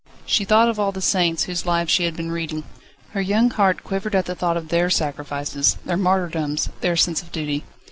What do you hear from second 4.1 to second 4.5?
at the